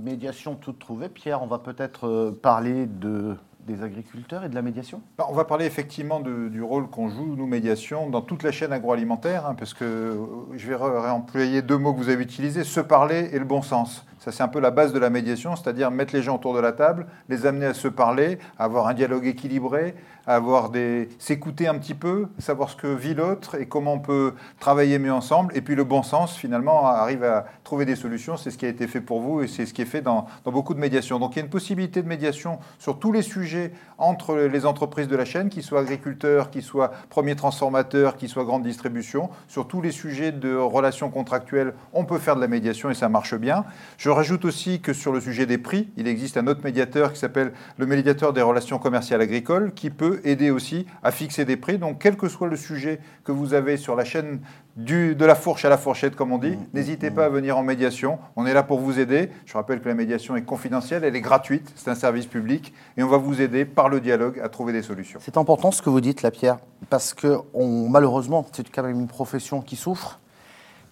Médiation 0.08 0.56
toute 0.56 0.80
trouvée. 0.80 1.10
Pierre, 1.10 1.44
on 1.44 1.48
va 1.48 1.60
peut-être 1.60 2.08
euh, 2.08 2.32
parler 2.32 2.86
de, 2.86 3.36
des 3.68 3.84
agriculteurs 3.84 4.44
et 4.46 4.50
de 4.50 4.56
la 4.56 4.62
médiation? 4.64 5.02
Bah, 5.18 5.28
On 5.30 5.34
va 5.34 5.46
parler 5.46 5.66
effectivement 5.66 6.20
du 6.20 6.64
rôle 6.64 6.88
qu'on 6.90 7.10
joue, 7.10 7.36
nous, 7.36 7.46
médiation, 7.46 8.10
dans 8.10 8.22
toute 8.22 8.42
la 8.42 8.52
chaîne 8.52 8.74
agroalimentaire, 8.74 9.46
hein, 9.46 9.56
parce 9.56 9.74
que 9.74 9.84
euh, 9.84 10.16
je 10.56 10.68
vais 10.68 10.76
ré- 10.76 11.00
réemployer 11.00 11.62
deux 11.62 11.78
mots 11.78 11.94
que 11.94 12.00
vous 12.00 12.10
avez 12.10 12.24
utilisés, 12.24 12.64
se 12.64 12.80
parler 12.80 13.30
et 13.34 13.40
le 13.40 13.46
bon 13.46 13.62
sens. 13.62 14.06
Ça, 14.20 14.32
c'est 14.32 14.44
un 14.44 14.48
peu 14.48 14.60
la 14.60 14.72
base 14.72 14.94
de 14.94 15.00
la 15.00 15.10
médiation, 15.10 15.56
c'est-à-dire 15.56 15.92
mettre 15.92 16.14
les 16.16 16.24
gens 16.24 16.36
autour 16.36 16.54
de 16.56 16.60
la 16.60 16.72
table, 16.72 17.06
les 17.30 17.46
amener 17.46 17.68
à 17.68 17.74
se 17.74 17.88
parler, 17.88 18.40
avoir 18.58 18.88
un 18.88 18.94
dialogue 18.94 19.26
équilibré, 19.26 19.96
avoir 20.26 20.70
des... 20.70 21.08
s'écouter 21.20 21.68
un 21.68 21.78
petit 21.78 21.94
peu, 21.94 22.28
savoir 22.38 22.70
ce 22.70 22.76
que 22.76 22.88
vit 22.88 23.14
l'autre 23.14 23.56
et 23.56 23.68
comment 23.68 23.94
on 23.94 24.00
peut 24.00 24.34
travailler 24.60 25.00
mieux 25.00 25.14
ensemble. 25.14 25.56
Et 25.56 25.62
puis 25.62 25.76
le 25.76 25.86
bon 25.86 26.04
sens, 26.04 26.36
finalement, 26.36 26.86
arrive 26.88 27.24
à 27.24 27.46
trouver 27.64 27.86
des 27.86 27.96
solutions. 27.96 28.36
C'est 28.36 28.52
ce 28.52 28.58
qui 28.58 28.66
a 28.66 28.70
été 28.70 28.88
fait 28.88 29.00
pour 29.00 29.22
vous 29.22 29.44
et 29.44 29.48
c'est 29.48 29.66
ce 29.66 29.74
qui 29.74 29.84
est 29.84 29.86
fait 29.86 30.02
dans, 30.02 30.26
dans 30.44 30.52
beaucoup 30.52 30.74
de 30.74 30.80
médiations. 30.80 31.20
Donc 31.20 31.36
il 31.36 31.40
y 31.40 31.42
a 31.42 31.46
une 31.46 31.52
possibilité 31.52 32.02
de 32.02 32.08
médiation 32.08 32.60
sur 32.80 33.00
tous 33.00 33.14
les 33.14 33.22
sujets 33.22 33.57
entre 33.98 34.36
les 34.36 34.66
entreprises 34.66 35.08
de 35.08 35.16
la 35.16 35.26
chaîne, 35.26 35.50
qu'ils 35.50 35.64
soient 35.64 35.82
agriculteurs, 35.82 36.50
qu'ils 36.50 36.64
soient 36.64 36.92
premiers 37.10 37.36
transformateurs, 37.36 38.16
qu'ils 38.16 38.30
soient 38.30 38.44
grande 38.44 38.64
distribution. 38.64 39.30
Sur 39.48 39.68
tous 39.68 39.82
les 39.82 39.92
sujets 39.92 40.32
de 40.32 40.56
relations 40.56 41.10
contractuelles, 41.10 41.74
on 41.94 42.06
peut 42.06 42.20
faire 42.20 42.36
de 42.36 42.42
la 42.42 42.48
médiation 42.48 42.90
et 42.90 42.94
ça 42.94 43.10
marche 43.10 43.36
bien. 43.36 43.66
Je 43.98 44.10
rajoute 44.10 44.46
aussi 44.46 44.82
que 44.82 44.94
sur 44.94 45.12
le 45.12 45.20
sujet 45.20 45.46
des 45.46 45.58
prix, 45.58 45.90
il 45.98 46.08
existe 46.08 46.38
un 46.38 46.48
autre 46.48 46.64
médiateur 46.64 47.14
qui 47.14 47.20
s'appelle 47.20 47.54
le 47.78 47.86
médiateur 47.86 48.34
des 48.34 48.42
relations 48.42 48.80
commerciales 48.80 49.22
agricoles 49.22 49.74
qui 49.74 49.90
peut 49.90 50.22
aider 50.24 50.52
aussi 50.52 50.86
à 51.04 51.12
fixer 51.12 51.46
des 51.46 51.58
prix. 51.58 51.78
Donc 51.78 52.00
quel 52.00 52.18
que 52.18 52.28
soit 52.28 52.48
le 52.48 52.56
sujet 52.56 53.00
que 53.24 53.32
vous 53.32 53.54
avez 53.54 53.78
sur 53.78 53.96
la 53.96 54.06
chaîne 54.06 54.40
du, 54.78 55.16
de 55.16 55.26
la 55.26 55.34
fourche 55.34 55.66
à 55.66 55.70
la 55.70 55.78
fourchette, 55.78 56.16
comme 56.16 56.32
on 56.32 56.38
dit, 56.38 56.58
n'hésitez 56.72 57.10
pas 57.10 57.26
à 57.26 57.30
venir 57.30 57.58
en 57.58 57.64
médiation. 57.64 58.20
On 58.36 58.46
est 58.46 58.54
là 58.54 58.62
pour 58.62 58.80
vous 58.80 59.00
aider. 59.00 59.32
Je 59.46 59.54
rappelle 59.54 59.82
que 59.82 59.90
la 59.90 59.96
médiation 59.96 60.36
est 60.36 60.44
confidentielle, 60.44 61.04
elle 61.04 61.16
est 61.16 61.22
gratuite, 61.22 61.74
c'est 61.76 61.90
un 61.90 61.96
service 61.96 62.28
public 62.28 62.74
et 62.96 63.04
on 63.04 63.08
va 63.08 63.18
vous 63.18 63.42
aider 63.42 63.66
par 63.66 63.90
le 63.90 64.00
dialogue 64.00 64.40
à 64.40 64.50
trouver 64.50 64.74
des 64.74 64.84
solutions. 64.84 65.20
C'est 65.22 65.38
important 65.38 65.72
ce 65.72 65.82
que 65.82 65.90
vous 65.90 66.00
dites, 66.00 66.22
la 66.22 66.30
Pierre, 66.30 66.58
parce 66.92 67.16
que 67.16 67.40
on, 67.56 67.90
malheureusement, 67.90 68.46
c'est 68.54 68.70
quand 68.70 68.84
même 68.84 69.00
une 69.00 69.08
profession 69.08 69.62
qui 69.62 69.76
souffre, 69.76 70.20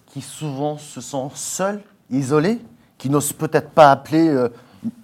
qui 0.06 0.20
souvent 0.20 0.78
se 0.78 1.00
sent 1.00 1.30
seule, 1.34 1.80
isolée, 2.10 2.58
qui 2.98 3.08
n'ose 3.08 3.32
peut-être 3.32 3.70
pas 3.70 3.92
appeler 3.92 4.28
euh, 4.28 4.48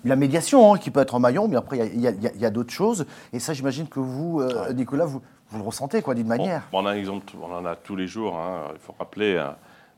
la 0.05 0.17
médiation, 0.17 0.75
hein, 0.75 0.79
qui 0.79 0.91
peut 0.91 1.01
être 1.01 1.15
en 1.15 1.21
maillon, 1.21 1.49
mais 1.49 1.57
après, 1.57 1.79
il 1.79 2.01
y 2.01 2.07
a- 2.07 2.11
il 2.11 2.23
y 2.23 2.27
a, 2.27 2.31
il 2.35 2.41
y 2.41 2.47
a 2.47 2.51
d'autres 2.51 2.73
choses. 2.73 3.07
Et 3.33 3.39
ça, 3.39 3.53
j'imagine 3.53 3.89
que 3.89 4.01
vous, 4.01 4.41
euh, 4.41 4.73
Nicolas, 4.73 5.05
vous, 5.05 5.21
vous 5.51 5.59
le 5.59 5.65
ressentez, 5.65 6.03
quoi, 6.03 6.15
d'une 6.15 6.27
manière. 6.27 6.63
Bon, 6.73 6.83
on, 6.83 6.87
a 6.87 6.91
un 6.93 6.95
exemple, 6.97 7.25
on 7.43 7.53
en 7.55 7.65
a 7.65 7.77
tous 7.77 7.97
les 7.97 8.07
jours. 8.07 8.39
hein. 8.39 8.69
Il 8.73 8.79
faut 8.81 8.95
rappeler 8.99 9.37
un, 9.39 9.57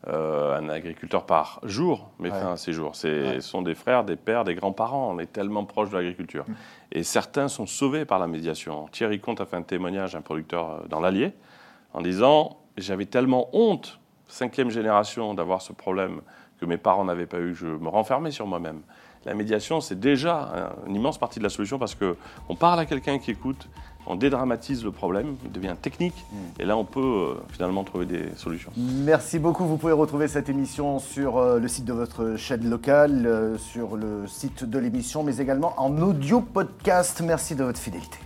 euh, 0.09 0.59
un 0.59 0.69
agriculteur 0.69 1.25
par 1.25 1.61
jour 1.63 2.11
met 2.19 2.31
Ouais. 2.31 2.39
fin 2.39 2.53
à 2.53 2.57
ses 2.57 2.73
jours. 2.73 2.93
Ouais. 3.05 3.37
Ce 3.37 3.41
sont 3.41 3.63
des 3.63 3.75
frères, 3.75 4.05
des 4.05 4.17
pères, 4.17 4.45
des 4.45 4.55
grands-parents. 4.55 5.11
On 5.15 5.19
est 5.19 5.33
tellement 5.33 5.65
proche 5.65 5.91
de 5.91 5.97
l'agriculture. 5.97 6.45
Et 6.93 7.03
certains 7.05 7.49
sont 7.49 7.67
sauvés 7.67 8.05
par 8.05 8.19
la 8.19 8.27
médiation. 8.27 8.87
Thierry 8.93 9.19
Comte 9.21 9.41
a 9.41 9.47
fait 9.47 9.57
un 9.57 9.63
témoignage 9.63 10.15
à 10.15 10.19
un 10.19 10.23
producteur 10.23 10.71
euh, 10.71 10.89
dans 10.89 11.01
l'Allier 11.01 11.33
en 11.95 12.01
disant 12.03 12.59
J'avais 12.77 13.07
tellement 13.07 13.49
honte, 13.53 14.01
cinquième 14.27 14.69
génération, 14.71 15.33
d'avoir 15.33 15.63
ce 15.63 15.73
problème 15.73 16.21
que 16.61 16.67
mes 16.67 16.77
parents 16.77 17.05
n'avaient 17.05 17.27
pas 17.27 17.39
eu. 17.39 17.55
Je 17.55 17.67
me 17.69 17.89
renfermais 17.89 18.33
sur 18.33 18.47
moi-même. 18.49 18.81
La 19.27 19.35
médiation, 19.35 19.81
c'est 19.81 19.99
déjà 19.99 20.71
un- 20.85 20.89
une 20.89 20.97
immense 20.97 21.19
partie 21.19 21.39
de 21.39 21.45
la 21.45 21.51
solution 21.51 21.79
parce 21.79 21.95
qu'on 21.95 22.55
parle 22.57 22.81
à 22.81 22.87
quelqu'un 22.87 23.19
qui 23.19 23.31
écoute, 23.31 23.69
on 24.07 24.17
dédramatise 24.17 24.85
le 24.85 24.91
problème, 24.91 25.37
il 25.47 25.51
devient 25.53 25.75
technique, 25.81 26.27
et 26.59 26.67
là 26.67 26.77
on 26.77 26.85
peut 26.85 27.01
euh, 27.01 27.35
finalement 27.49 27.85
trouver 27.85 28.05
des 28.05 28.25
solutions. 28.37 28.71
Merci 28.77 29.39
beaucoup. 29.39 29.65
Vous 29.65 29.79
pouvez 29.79 29.95
retrouver 29.95 30.29
cette 30.29 30.51
émission 30.51 30.99
sur 30.99 31.39
euh, 31.39 31.59
le 31.59 31.69
site 31.69 31.87
de 31.87 31.95
votre 31.95 32.37
chaîne 32.37 32.69
locale, 32.69 33.25
euh, 33.27 33.57
sur 33.57 33.97
le 33.97 34.27
site 34.27 34.65
de 34.65 34.79
l'émission, 34.79 35.23
mais 35.23 35.39
également 35.39 35.73
en 35.79 35.97
audio 36.03 36.43
podcast. 36.43 37.23
Merci 37.25 37.55
de 37.55 37.65
votre 37.65 37.79
fidélité. 37.81 38.19